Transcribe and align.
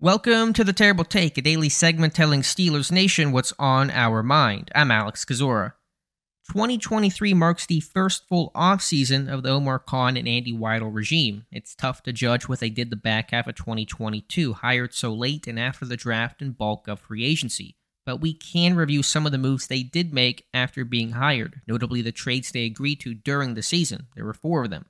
Welcome 0.00 0.52
to 0.52 0.62
The 0.62 0.72
Terrible 0.72 1.02
Take, 1.02 1.36
a 1.38 1.42
daily 1.42 1.68
segment 1.68 2.14
telling 2.14 2.42
Steelers 2.42 2.92
Nation 2.92 3.32
what's 3.32 3.52
on 3.58 3.90
our 3.90 4.22
mind. 4.22 4.70
I'm 4.72 4.92
Alex 4.92 5.24
Kozora. 5.24 5.72
2023 6.52 7.34
marks 7.34 7.66
the 7.66 7.80
first 7.80 8.28
full 8.28 8.52
offseason 8.54 9.28
of 9.28 9.42
the 9.42 9.48
Omar 9.48 9.80
Khan 9.80 10.16
and 10.16 10.28
Andy 10.28 10.52
Weidl 10.52 10.94
regime. 10.94 11.46
It's 11.50 11.74
tough 11.74 12.04
to 12.04 12.12
judge 12.12 12.48
what 12.48 12.60
they 12.60 12.70
did 12.70 12.90
the 12.90 12.96
back 12.96 13.32
half 13.32 13.48
of 13.48 13.56
2022, 13.56 14.52
hired 14.52 14.94
so 14.94 15.12
late 15.12 15.48
and 15.48 15.58
after 15.58 15.84
the 15.84 15.96
draft 15.96 16.40
and 16.42 16.56
bulk 16.56 16.86
of 16.86 17.00
free 17.00 17.24
agency. 17.24 17.74
But 18.06 18.20
we 18.20 18.34
can 18.34 18.76
review 18.76 19.02
some 19.02 19.26
of 19.26 19.32
the 19.32 19.36
moves 19.36 19.66
they 19.66 19.82
did 19.82 20.14
make 20.14 20.46
after 20.54 20.84
being 20.84 21.10
hired, 21.10 21.60
notably 21.66 22.02
the 22.02 22.12
trades 22.12 22.52
they 22.52 22.66
agreed 22.66 23.00
to 23.00 23.14
during 23.14 23.54
the 23.54 23.64
season. 23.64 24.06
There 24.14 24.24
were 24.24 24.32
four 24.32 24.62
of 24.62 24.70
them. 24.70 24.86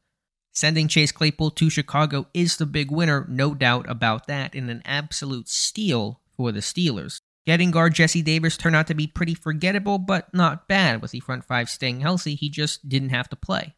Sending 0.52 0.88
Chase 0.88 1.12
Claypool 1.12 1.52
to 1.52 1.70
Chicago 1.70 2.26
is 2.34 2.56
the 2.56 2.66
big 2.66 2.90
winner, 2.90 3.26
no 3.28 3.54
doubt 3.54 3.88
about 3.88 4.26
that, 4.26 4.54
and 4.54 4.68
an 4.70 4.82
absolute 4.84 5.48
steal 5.48 6.20
for 6.36 6.52
the 6.52 6.60
Steelers. 6.60 7.20
Getting 7.46 7.70
guard 7.70 7.94
Jesse 7.94 8.22
Davis 8.22 8.56
turned 8.56 8.76
out 8.76 8.88
to 8.88 8.94
be 8.94 9.06
pretty 9.06 9.34
forgettable, 9.34 9.98
but 9.98 10.32
not 10.34 10.68
bad. 10.68 11.00
With 11.00 11.12
the 11.12 11.20
front 11.20 11.44
five 11.44 11.70
staying 11.70 12.00
healthy, 12.00 12.34
he 12.34 12.50
just 12.50 12.88
didn't 12.88 13.08
have 13.10 13.28
to 13.30 13.36
play. 13.36 13.74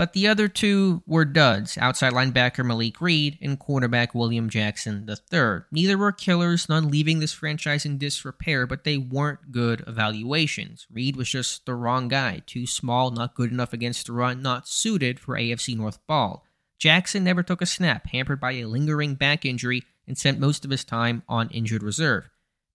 But 0.00 0.14
the 0.14 0.28
other 0.28 0.48
two 0.48 1.02
were 1.06 1.26
duds 1.26 1.76
outside 1.76 2.14
linebacker 2.14 2.64
Malik 2.64 3.02
Reed 3.02 3.36
and 3.42 3.58
quarterback 3.58 4.14
William 4.14 4.48
Jackson 4.48 5.06
III. 5.06 5.64
Neither 5.70 5.98
were 5.98 6.10
killers, 6.10 6.70
none 6.70 6.90
leaving 6.90 7.18
this 7.18 7.34
franchise 7.34 7.84
in 7.84 7.98
disrepair, 7.98 8.66
but 8.66 8.84
they 8.84 8.96
weren't 8.96 9.52
good 9.52 9.84
evaluations. 9.86 10.86
Reed 10.90 11.16
was 11.16 11.28
just 11.28 11.66
the 11.66 11.74
wrong 11.74 12.08
guy, 12.08 12.40
too 12.46 12.66
small, 12.66 13.10
not 13.10 13.34
good 13.34 13.50
enough 13.52 13.74
against 13.74 14.06
the 14.06 14.14
run, 14.14 14.40
not 14.40 14.66
suited 14.66 15.20
for 15.20 15.36
AFC 15.36 15.76
North 15.76 15.98
ball. 16.06 16.46
Jackson 16.78 17.22
never 17.22 17.42
took 17.42 17.60
a 17.60 17.66
snap, 17.66 18.06
hampered 18.06 18.40
by 18.40 18.52
a 18.52 18.64
lingering 18.64 19.16
back 19.16 19.44
injury, 19.44 19.82
and 20.08 20.16
spent 20.16 20.40
most 20.40 20.64
of 20.64 20.70
his 20.70 20.82
time 20.82 21.24
on 21.28 21.50
injured 21.50 21.82
reserve. 21.82 22.30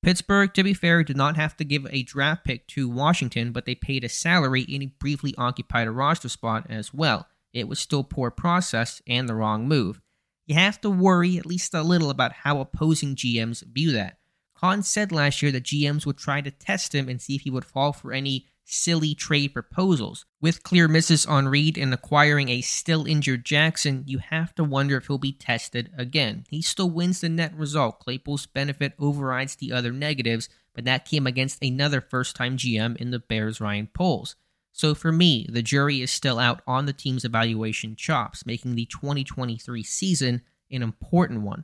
Pittsburgh, 0.05 0.53
to 0.53 0.63
be 0.63 0.75
fair, 0.75 1.03
did 1.03 1.17
not 1.17 1.35
have 1.35 1.57
to 1.57 1.65
give 1.65 1.87
a 1.89 2.03
draft 2.03 2.43
pick 2.43 2.67
to 2.67 2.87
Washington, 2.87 3.51
but 3.51 3.65
they 3.65 3.73
paid 3.73 4.03
a 4.03 4.07
salary 4.07 4.61
and 4.61 4.83
he 4.83 4.93
briefly 4.99 5.33
occupied 5.35 5.87
a 5.87 5.91
roster 5.91 6.29
spot 6.29 6.67
as 6.69 6.93
well. 6.93 7.27
It 7.53 7.67
was 7.67 7.79
still 7.79 8.03
poor 8.03 8.29
process 8.29 9.01
and 9.07 9.27
the 9.27 9.33
wrong 9.33 9.67
move. 9.67 9.99
You 10.45 10.53
have 10.53 10.79
to 10.81 10.91
worry 10.91 11.37
at 11.39 11.47
least 11.47 11.73
a 11.73 11.81
little 11.81 12.11
about 12.11 12.33
how 12.33 12.59
opposing 12.59 13.15
GMs 13.15 13.63
view 13.65 13.93
that. 13.93 14.19
Khan 14.53 14.83
said 14.83 15.11
last 15.11 15.41
year 15.41 15.51
that 15.51 15.63
GMs 15.63 16.05
would 16.05 16.19
try 16.19 16.39
to 16.39 16.51
test 16.51 16.93
him 16.93 17.09
and 17.09 17.19
see 17.19 17.33
if 17.33 17.41
he 17.41 17.49
would 17.49 17.65
fall 17.65 17.91
for 17.91 18.13
any 18.13 18.45
silly 18.65 19.15
trade 19.15 19.53
proposals. 19.53 20.25
With 20.41 20.63
clear 20.63 20.87
misses 20.87 21.25
on 21.25 21.47
Reed 21.47 21.77
and 21.77 21.93
acquiring 21.93 22.49
a 22.49 22.61
still 22.61 23.05
injured 23.05 23.45
Jackson, 23.45 24.03
you 24.05 24.17
have 24.17 24.53
to 24.55 24.63
wonder 24.63 24.97
if 24.97 25.07
he'll 25.07 25.17
be 25.17 25.31
tested 25.31 25.91
again. 25.97 26.45
He 26.49 26.61
still 26.61 26.89
wins 26.89 27.21
the 27.21 27.29
net 27.29 27.55
result. 27.55 27.99
Claypool's 27.99 28.45
benefit 28.45 28.93
overrides 28.99 29.55
the 29.55 29.71
other 29.71 29.91
negatives, 29.91 30.49
but 30.73 30.83
that 30.85 31.05
came 31.05 31.25
against 31.25 31.63
another 31.63 32.01
first 32.01 32.35
time 32.35 32.57
GM 32.57 32.97
in 32.97 33.11
the 33.11 33.19
Bears 33.19 33.61
Ryan 33.61 33.87
Poles. 33.87 34.35
So 34.71 34.93
for 34.93 35.11
me, 35.11 35.47
the 35.49 35.61
jury 35.61 36.01
is 36.01 36.11
still 36.11 36.37
out 36.37 36.61
on 36.67 36.85
the 36.85 36.91
team's 36.91 37.23
evaluation 37.23 37.95
chops, 37.95 38.45
making 38.45 38.75
the 38.75 38.85
2023 38.87 39.83
season 39.83 40.41
an 40.69 40.81
important 40.81 41.41
one. 41.41 41.63